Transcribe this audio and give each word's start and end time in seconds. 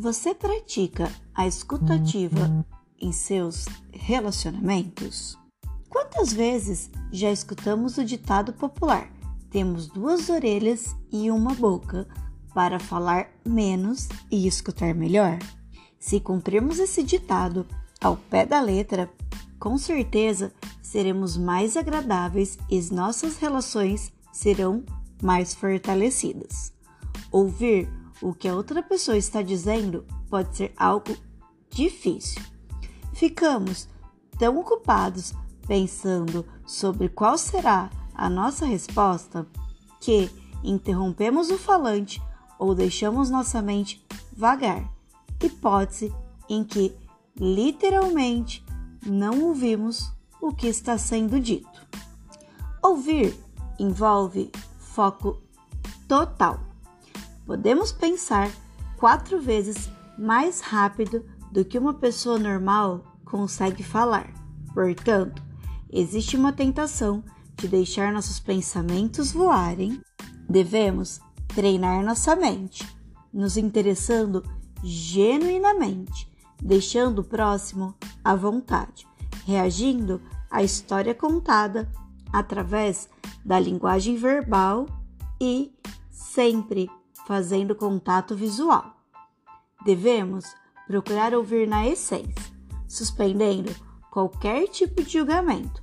Você 0.00 0.32
pratica 0.32 1.10
a 1.34 1.48
escutativa 1.48 2.64
em 3.00 3.10
seus 3.10 3.64
relacionamentos? 3.92 5.36
Quantas 5.88 6.32
vezes 6.32 6.88
já 7.10 7.32
escutamos 7.32 7.98
o 7.98 8.04
ditado 8.04 8.52
popular: 8.52 9.10
temos 9.50 9.88
duas 9.88 10.28
orelhas 10.28 10.94
e 11.10 11.32
uma 11.32 11.52
boca 11.52 12.06
para 12.54 12.78
falar 12.78 13.28
menos 13.44 14.08
e 14.30 14.46
escutar 14.46 14.94
melhor? 14.94 15.36
Se 15.98 16.20
cumprirmos 16.20 16.78
esse 16.78 17.02
ditado 17.02 17.66
ao 18.00 18.16
pé 18.16 18.46
da 18.46 18.60
letra, 18.60 19.10
com 19.58 19.76
certeza 19.76 20.54
seremos 20.80 21.36
mais 21.36 21.76
agradáveis 21.76 22.56
e 22.70 22.80
nossas 22.94 23.36
relações 23.38 24.12
serão 24.32 24.84
mais 25.20 25.56
fortalecidas. 25.56 26.72
Ouvir 27.32 27.90
o 28.20 28.34
que 28.34 28.48
a 28.48 28.54
outra 28.54 28.82
pessoa 28.82 29.16
está 29.16 29.42
dizendo 29.42 30.04
pode 30.28 30.56
ser 30.56 30.72
algo 30.76 31.16
difícil. 31.70 32.42
Ficamos 33.12 33.88
tão 34.38 34.58
ocupados 34.58 35.32
pensando 35.66 36.46
sobre 36.66 37.08
qual 37.08 37.36
será 37.36 37.90
a 38.14 38.28
nossa 38.28 38.66
resposta 38.66 39.46
que 40.00 40.30
interrompemos 40.62 41.50
o 41.50 41.58
falante 41.58 42.22
ou 42.58 42.74
deixamos 42.74 43.30
nossa 43.30 43.62
mente 43.62 44.04
vagar. 44.36 44.92
Hipótese 45.42 46.12
em 46.48 46.64
que 46.64 46.96
literalmente 47.36 48.64
não 49.06 49.44
ouvimos 49.44 50.12
o 50.40 50.52
que 50.52 50.66
está 50.66 50.98
sendo 50.98 51.38
dito. 51.38 51.86
Ouvir 52.82 53.38
envolve 53.78 54.50
foco 54.78 55.40
total. 56.08 56.67
Podemos 57.48 57.90
pensar 57.90 58.50
quatro 58.98 59.40
vezes 59.40 59.88
mais 60.18 60.60
rápido 60.60 61.24
do 61.50 61.64
que 61.64 61.78
uma 61.78 61.94
pessoa 61.94 62.38
normal 62.38 63.02
consegue 63.24 63.82
falar. 63.82 64.30
Portanto, 64.74 65.42
existe 65.90 66.36
uma 66.36 66.52
tentação 66.52 67.24
de 67.56 67.66
deixar 67.66 68.12
nossos 68.12 68.38
pensamentos 68.38 69.32
voarem. 69.32 69.98
Devemos 70.46 71.22
treinar 71.46 72.04
nossa 72.04 72.36
mente, 72.36 72.86
nos 73.32 73.56
interessando 73.56 74.44
genuinamente, 74.84 76.30
deixando 76.62 77.20
o 77.20 77.24
próximo 77.24 77.94
à 78.22 78.34
vontade, 78.34 79.08
reagindo 79.46 80.20
à 80.50 80.62
história 80.62 81.14
contada 81.14 81.90
através 82.30 83.08
da 83.42 83.58
linguagem 83.58 84.16
verbal 84.18 84.84
e 85.40 85.72
sempre 86.10 86.90
fazendo 87.28 87.74
contato 87.74 88.34
visual. 88.34 88.96
Devemos 89.84 90.46
procurar 90.86 91.34
ouvir 91.34 91.68
na 91.68 91.86
essência, 91.86 92.34
suspendendo 92.88 93.70
qualquer 94.10 94.66
tipo 94.68 95.02
de 95.02 95.18
julgamento, 95.18 95.82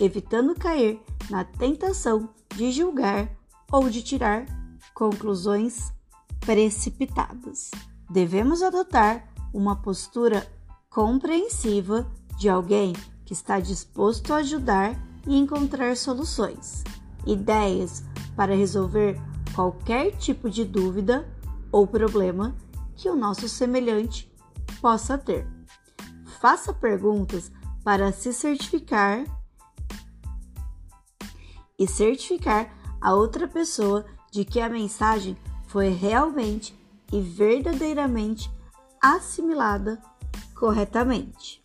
evitando 0.00 0.52
cair 0.52 1.00
na 1.30 1.44
tentação 1.44 2.28
de 2.56 2.72
julgar 2.72 3.30
ou 3.70 3.88
de 3.88 4.02
tirar 4.02 4.44
conclusões 4.92 5.92
precipitadas. 6.40 7.70
Devemos 8.10 8.60
adotar 8.60 9.32
uma 9.54 9.76
postura 9.76 10.44
compreensiva 10.90 12.10
de 12.36 12.48
alguém 12.48 12.94
que 13.24 13.32
está 13.32 13.60
disposto 13.60 14.34
a 14.34 14.38
ajudar 14.38 15.00
e 15.24 15.38
encontrar 15.38 15.96
soluções, 15.96 16.82
ideias 17.24 18.02
para 18.34 18.56
resolver 18.56 19.29
qualquer 19.54 20.16
tipo 20.16 20.48
de 20.48 20.64
dúvida 20.64 21.28
ou 21.72 21.86
problema 21.86 22.56
que 22.96 23.08
o 23.08 23.16
nosso 23.16 23.48
semelhante 23.48 24.30
possa 24.80 25.16
ter. 25.16 25.46
Faça 26.40 26.72
perguntas 26.72 27.50
para 27.84 28.12
se 28.12 28.32
certificar 28.32 29.24
e 31.78 31.86
certificar 31.86 32.74
a 33.00 33.14
outra 33.14 33.48
pessoa 33.48 34.04
de 34.30 34.44
que 34.44 34.60
a 34.60 34.68
mensagem 34.68 35.36
foi 35.66 35.88
realmente 35.88 36.78
e 37.12 37.20
verdadeiramente 37.20 38.50
assimilada 39.00 40.00
corretamente. 40.54 41.60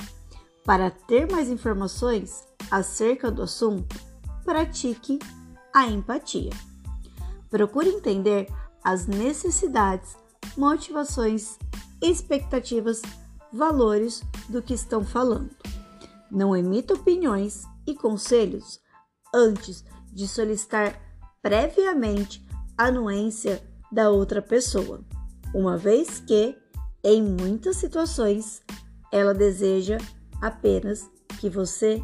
Para 0.64 0.90
ter 0.90 1.30
mais 1.30 1.50
informações 1.50 2.44
acerca 2.72 3.30
do 3.30 3.44
assunto, 3.44 4.00
pratique 4.44 5.20
a 5.74 5.86
empatia. 5.88 6.52
Procure 7.56 7.88
entender 7.88 8.50
as 8.84 9.08
necessidades, 9.08 10.18
motivações, 10.58 11.58
expectativas, 12.02 13.02
valores 13.54 14.22
do 14.50 14.62
que 14.62 14.74
estão 14.74 15.06
falando. 15.06 15.56
Não 16.30 16.54
emita 16.54 16.96
opiniões 16.96 17.64
e 17.88 17.96
conselhos 17.96 18.82
antes 19.34 19.86
de 20.12 20.28
solicitar 20.28 21.00
previamente 21.42 22.46
a 22.78 22.88
anuência 22.88 23.64
da 23.90 24.10
outra 24.10 24.42
pessoa, 24.42 25.06
uma 25.54 25.78
vez 25.78 26.20
que, 26.20 26.58
em 27.06 27.24
muitas 27.24 27.78
situações, 27.78 28.62
ela 29.14 29.34
deseja 29.34 29.98
apenas 30.42 31.10
que 31.40 31.50
você 31.50 32.04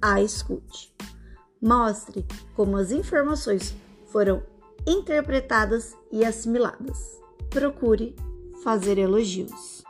a 0.00 0.22
escute. 0.22 0.96
Mostre 1.60 2.24
como 2.56 2.78
as 2.78 2.92
informações 2.92 3.74
foram 4.06 4.53
interpretadas 4.86 5.96
e 6.10 6.24
assimiladas. 6.24 7.20
Procure 7.50 8.14
fazer 8.62 8.98
elogios. 8.98 9.82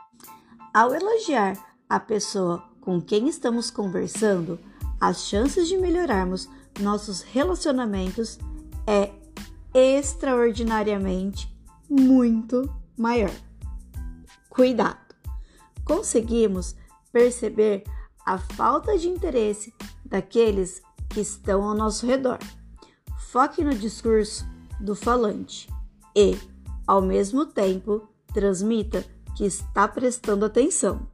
Ao 0.73 0.93
elogiar 0.93 1.57
a 1.89 1.99
pessoa 1.99 2.63
com 2.81 3.01
quem 3.01 3.27
estamos 3.27 3.71
conversando, 3.71 4.59
as 4.99 5.25
chances 5.27 5.67
de 5.67 5.77
melhorarmos 5.77 6.49
nossos 6.79 7.21
relacionamentos 7.21 8.37
é 8.87 9.11
extraordinariamente 9.73 11.53
muito 11.89 12.69
maior. 12.97 13.33
Cuidado! 14.49 15.15
Conseguimos 15.83 16.75
perceber 17.11 17.83
a 18.25 18.37
falta 18.37 18.97
de 18.97 19.07
interesse 19.07 19.73
daqueles 20.03 20.81
que 21.09 21.19
estão 21.19 21.63
ao 21.63 21.75
nosso 21.75 22.05
redor. 22.05 22.39
Foque 23.31 23.63
no 23.63 23.73
discurso 23.73 24.45
do 24.79 24.95
falante 24.95 25.69
e, 26.15 26.37
ao 26.85 27.01
mesmo 27.01 27.45
tempo, 27.45 28.07
transmita 28.33 29.03
que 29.35 29.45
está 29.45 29.87
prestando 29.87 30.45
atenção. 30.45 31.07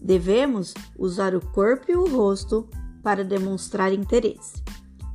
Devemos 0.00 0.74
usar 0.96 1.34
o 1.34 1.40
corpo 1.40 1.90
e 1.90 1.96
o 1.96 2.08
rosto 2.08 2.68
para 3.02 3.24
demonstrar 3.24 3.92
interesse. 3.92 4.62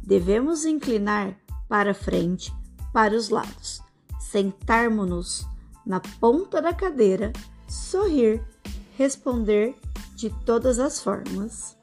Devemos 0.03 0.66
inclinar 0.66 1.38
para 1.69 1.94
frente, 1.94 2.53
para 2.91 3.16
os 3.16 3.29
lados, 3.29 3.81
sentarmos-nos 4.19 5.47
na 5.85 6.00
ponta 6.00 6.62
da 6.62 6.73
cadeira, 6.73 7.31
sorrir, 7.68 8.44
responder 8.97 9.75
de 10.16 10.29
todas 10.45 10.79
as 10.79 11.01
formas. 11.01 11.78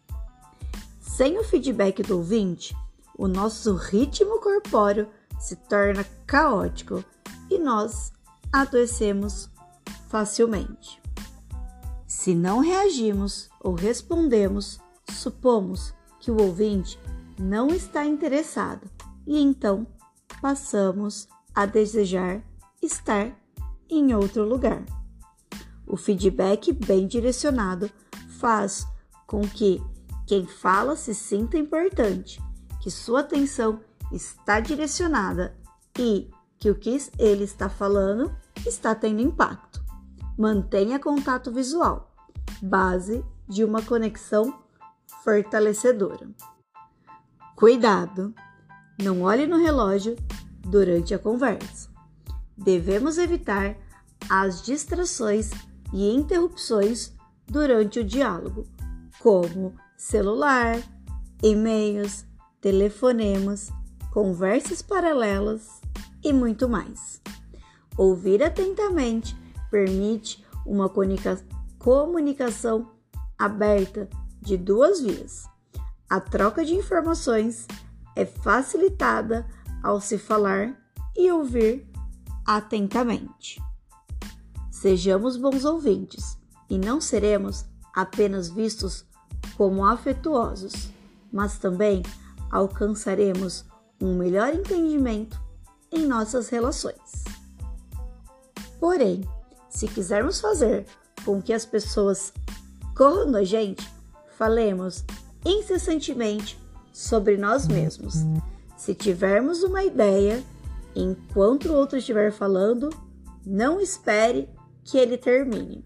Sem 1.00 1.39
o 1.39 1.45
feedback 1.45 2.03
do 2.03 2.19
ouvinte, 2.19 2.77
o 3.17 3.27
nosso 3.27 3.75
ritmo 3.75 4.41
corpóreo 4.41 5.09
se 5.38 5.56
torna 5.56 6.04
caótico 6.26 7.04
e 7.50 7.59
nós 7.59 8.12
adoecemos 8.53 9.50
facilmente. 10.09 11.00
Se 12.06 12.34
não 12.34 12.60
reagimos 12.60 13.49
ou 13.60 13.75
respondemos, 13.75 14.81
supomos 15.10 15.94
que 16.21 16.31
o 16.31 16.41
ouvinte 16.41 16.99
não 17.38 17.69
está 17.69 18.04
interessado 18.04 18.90
e 19.26 19.40
então 19.40 19.87
passamos 20.40 21.29
a 21.55 21.67
desejar 21.67 22.43
estar 22.82 23.32
em 23.88 24.14
outro 24.14 24.44
lugar. 24.44 24.84
O 25.87 25.96
feedback 25.96 26.73
bem 26.73 27.06
direcionado 27.06 27.91
faz 28.38 28.87
com 29.26 29.41
que 29.43 29.82
quem 30.26 30.46
fala 30.46 30.94
se 30.96 31.14
sinta 31.14 31.56
importante, 31.56 32.41
que 32.81 32.91
sua 32.91 33.20
atenção 33.20 33.81
está 34.12 34.60
direcionada 34.60 35.56
e 35.99 36.31
que 36.58 36.70
o 36.70 36.75
que 36.75 36.99
ele 37.19 37.44
está 37.44 37.69
falando 37.69 38.34
está 38.66 38.94
tendo 38.94 39.20
impacto. 39.20 39.82
Mantenha 40.37 40.99
contato 40.99 41.52
visual, 41.52 42.14
base 42.62 43.25
de 43.49 43.64
uma 43.64 43.82
conexão 43.82 44.62
fortalecedora. 45.25 46.28
Cuidado! 47.56 48.34
Não 49.02 49.22
olhe 49.22 49.46
no 49.46 49.58
relógio 49.58 50.16
durante 50.60 51.14
a 51.14 51.19
conversa. 51.19 51.88
Devemos 52.56 53.19
evitar 53.19 53.76
as 54.28 54.62
distrações 54.62 55.50
e 55.93 56.12
interrupções 56.14 57.14
durante 57.46 58.00
o 58.00 58.05
diálogo, 58.05 58.64
como 59.20 59.75
celular, 59.96 60.76
e-mails, 61.43 62.26
telefonemas, 62.60 63.70
conversas 64.12 64.82
paralelas 64.82 65.81
e 66.22 66.32
muito 66.32 66.69
mais. 66.69 67.20
Ouvir 67.96 68.43
atentamente 68.43 69.37
permite 69.70 70.44
uma 70.64 70.90
comunicação 71.78 72.90
aberta 73.38 74.08
de 74.40 74.56
duas 74.56 75.00
vias. 75.00 75.44
A 76.08 76.20
troca 76.20 76.64
de 76.64 76.75
informações 76.75 77.66
é 78.16 78.25
facilitada 78.25 79.46
ao 79.82 80.00
se 80.00 80.19
falar 80.19 80.76
e 81.16 81.31
ouvir 81.31 81.88
atentamente. 82.46 83.62
Sejamos 84.70 85.37
bons 85.37 85.64
ouvintes 85.64 86.38
e 86.70 86.78
não 86.78 87.00
seremos 87.00 87.64
apenas 87.94 88.49
vistos 88.49 89.05
como 89.56 89.84
afetuosos, 89.84 90.90
mas 91.32 91.58
também 91.58 92.02
alcançaremos 92.50 93.64
um 94.00 94.15
melhor 94.15 94.55
entendimento 94.55 95.41
em 95.91 96.06
nossas 96.06 96.49
relações. 96.49 97.25
Porém, 98.79 99.29
se 99.69 99.89
quisermos 99.89 100.41
fazer 100.41 100.87
com 101.25 101.43
que 101.43 101.53
as 101.53 101.67
pessoas 101.67 102.33
corram 102.97 103.31
da 103.31 103.45
gente, 103.45 103.89
falemos 104.37 105.05
incessantemente 105.45 106.59
sobre 106.93 107.37
nós 107.37 107.67
mesmos. 107.67 108.15
Se 108.77 108.95
tivermos 108.95 109.62
uma 109.62 109.83
ideia, 109.85 110.43
enquanto 110.94 111.69
o 111.69 111.75
outro 111.75 111.99
estiver 111.99 112.33
falando, 112.33 112.91
não 113.44 113.81
espere 113.81 114.49
que 114.85 114.99
ele 114.99 115.17
termine. 115.17 115.85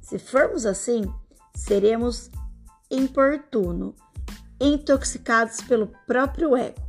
Se 0.00 0.18
formos 0.18 0.66
assim, 0.66 1.04
seremos 1.54 2.30
importuno, 2.90 3.94
intoxicados 4.60 5.60
pelo 5.62 5.88
próprio 6.06 6.56
ego, 6.56 6.80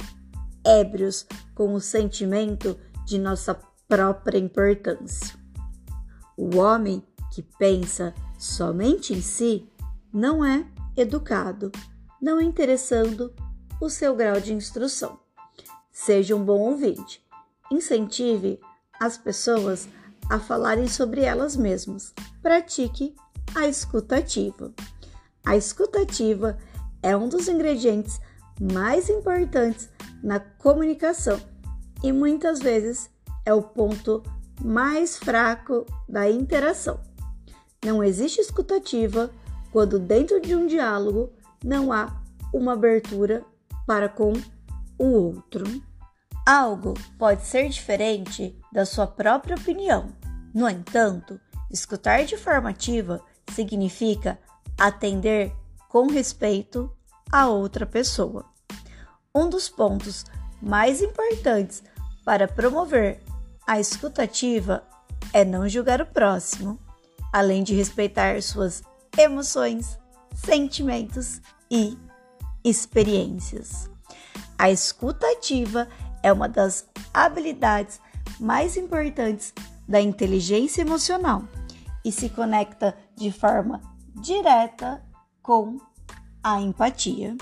ébrios 0.65 1.25
com 1.53 1.73
o 1.73 1.81
sentimento 1.81 2.77
de 3.05 3.19
nossa 3.19 3.59
própria 3.87 4.37
importância. 4.37 5.37
O 6.37 6.57
homem 6.57 7.03
que 7.31 7.41
pensa 7.41 8.13
somente 8.37 9.13
em 9.13 9.21
si 9.21 9.69
não 10.11 10.43
é 10.43 10.65
educado, 10.95 11.71
não 12.21 12.39
interessando 12.39 13.33
o 13.79 13.89
seu 13.89 14.15
grau 14.15 14.39
de 14.39 14.53
instrução. 14.53 15.19
Seja 15.91 16.35
um 16.35 16.43
bom 16.43 16.59
ouvinte. 16.59 17.23
Incentive 17.71 18.59
as 18.99 19.17
pessoas 19.17 19.87
a 20.29 20.39
falarem 20.39 20.87
sobre 20.87 21.21
elas 21.21 21.55
mesmas. 21.55 22.13
Pratique 22.41 23.15
a 23.55 23.67
escutativa. 23.67 24.73
A 25.45 25.57
escutativa 25.57 26.57
é 27.01 27.15
um 27.15 27.27
dos 27.27 27.47
ingredientes 27.47 28.19
mais 28.59 29.09
importantes 29.09 29.89
na 30.23 30.39
comunicação 30.39 31.39
e 32.01 32.11
muitas 32.13 32.59
vezes 32.59 33.09
é 33.45 33.53
o 33.53 33.61
ponto 33.61 34.23
mais 34.63 35.17
fraco 35.17 35.85
da 36.07 36.29
interação. 36.31 36.99
Não 37.83 38.01
existe 38.01 38.39
escutativa 38.39 39.29
quando 39.71 39.99
dentro 39.99 40.39
de 40.39 40.55
um 40.55 40.65
diálogo 40.65 41.33
não 41.63 41.91
há 41.91 42.21
uma 42.53 42.73
abertura 42.73 43.43
para 43.85 44.07
com 44.07 44.31
o 44.97 45.05
outro. 45.05 45.65
Algo 46.45 46.93
pode 47.17 47.45
ser 47.45 47.67
diferente 47.67 48.57
da 48.71 48.85
sua 48.85 49.07
própria 49.07 49.55
opinião. 49.55 50.07
No 50.53 50.69
entanto, 50.69 51.39
escutar 51.69 52.23
de 52.25 52.37
forma 52.37 52.69
ativa 52.69 53.21
significa 53.51 54.39
atender 54.77 55.53
com 55.89 56.07
respeito 56.07 56.91
a 57.31 57.47
outra 57.47 57.85
pessoa. 57.85 58.52
Um 59.35 59.49
dos 59.49 59.67
pontos 59.67 60.25
mais 60.61 61.01
importantes 61.01 61.81
para 62.23 62.47
promover 62.47 63.19
a 63.65 63.79
escutativa 63.79 64.83
é 65.33 65.43
não 65.43 65.67
julgar 65.67 65.99
o 66.01 66.05
próximo, 66.05 66.79
além 67.31 67.63
de 67.63 67.73
respeitar 67.73 68.39
suas 68.43 68.83
emoções, 69.17 69.97
sentimentos 70.35 71.41
e 71.71 71.97
experiências. 72.63 73.89
A 74.55 74.69
escutativa 74.69 75.87
é 76.21 76.31
uma 76.31 76.47
das 76.47 76.87
habilidades 77.11 77.99
mais 78.39 78.77
importantes 78.77 79.51
da 79.87 79.99
inteligência 79.99 80.83
emocional 80.83 81.41
e 82.05 82.11
se 82.11 82.29
conecta 82.29 82.95
de 83.15 83.31
forma 83.31 83.81
direta 84.13 85.03
com 85.41 85.79
a 86.43 86.61
empatia. 86.61 87.35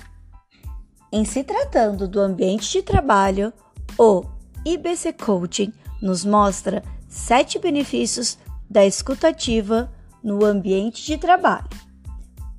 Em 1.11 1.25
se 1.25 1.43
tratando 1.43 2.07
do 2.07 2.21
ambiente 2.21 2.71
de 2.71 2.81
trabalho, 2.81 3.51
o 3.97 4.23
IBC 4.65 5.13
Coaching 5.13 5.73
nos 6.01 6.23
mostra 6.23 6.81
sete 7.09 7.59
benefícios 7.59 8.37
da 8.69 8.85
escutativa 8.85 9.91
no 10.23 10.45
ambiente 10.45 11.05
de 11.05 11.17
trabalho. 11.17 11.67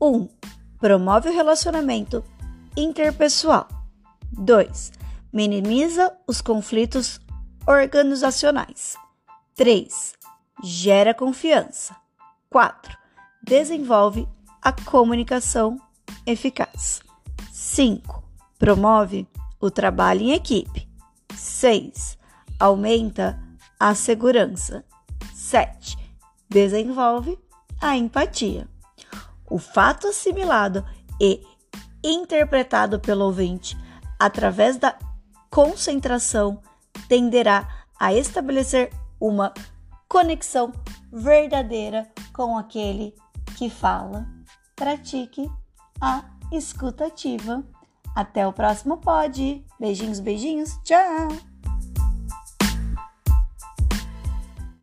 1. 0.01 0.07
Um, 0.07 0.29
promove 0.79 1.31
o 1.31 1.33
relacionamento 1.33 2.23
interpessoal. 2.77 3.67
2. 4.33 4.93
Minimiza 5.33 6.13
os 6.27 6.43
conflitos 6.43 7.19
organizacionais. 7.67 8.97
3. 9.55 10.15
Gera 10.63 11.15
confiança. 11.15 11.97
4. 12.51 12.99
Desenvolve 13.43 14.29
a 14.61 14.73
comunicação 14.73 15.81
eficaz. 16.27 17.01
5. 17.51 18.22
Promove 18.63 19.27
o 19.61 19.73
trabalho 19.73 20.21
em 20.21 20.35
equipe. 20.35 20.89
6. 21.35 22.17
Aumenta 22.61 23.37
a 23.77 23.93
segurança. 23.93 24.85
7. 25.35 25.99
Desenvolve 26.49 27.37
a 27.81 27.97
empatia. 27.97 28.69
O 29.51 29.59
fato 29.59 30.07
assimilado 30.07 30.87
e 31.21 31.45
interpretado 32.05 33.01
pelo 33.01 33.25
ouvinte 33.25 33.77
através 34.17 34.77
da 34.77 34.97
concentração 35.51 36.63
tenderá 37.09 37.69
a 37.99 38.15
estabelecer 38.15 38.93
uma 39.19 39.53
conexão 40.09 40.73
verdadeira 41.13 42.09
com 42.33 42.57
aquele 42.57 43.13
que 43.59 43.69
fala. 43.69 44.25
Pratique 44.77 45.51
a 46.01 46.23
escutativa. 46.53 47.65
Até 48.15 48.47
o 48.47 48.53
próximo 48.53 48.99
pod. 48.99 49.65
Beijinhos, 49.79 50.21
beijinhos. 50.21 50.79
Tchau! 50.85 51.52